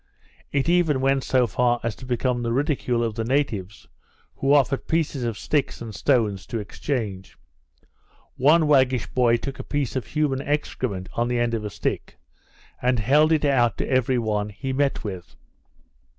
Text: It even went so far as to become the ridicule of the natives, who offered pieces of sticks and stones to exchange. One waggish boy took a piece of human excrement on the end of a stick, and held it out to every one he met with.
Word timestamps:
It 0.51 0.67
even 0.67 0.99
went 0.99 1.23
so 1.23 1.45
far 1.45 1.79
as 1.83 1.95
to 1.97 2.07
become 2.07 2.41
the 2.41 2.51
ridicule 2.51 3.03
of 3.03 3.13
the 3.13 3.23
natives, 3.23 3.85
who 4.37 4.51
offered 4.51 4.87
pieces 4.87 5.23
of 5.23 5.37
sticks 5.37 5.79
and 5.79 5.93
stones 5.93 6.47
to 6.47 6.57
exchange. 6.57 7.37
One 8.35 8.65
waggish 8.65 9.05
boy 9.05 9.37
took 9.37 9.59
a 9.59 9.63
piece 9.63 9.95
of 9.95 10.07
human 10.07 10.41
excrement 10.41 11.07
on 11.13 11.27
the 11.27 11.37
end 11.37 11.53
of 11.53 11.63
a 11.63 11.69
stick, 11.69 12.17
and 12.81 12.97
held 12.97 13.31
it 13.31 13.45
out 13.45 13.77
to 13.77 13.87
every 13.87 14.17
one 14.17 14.49
he 14.49 14.73
met 14.73 15.03
with. 15.03 15.35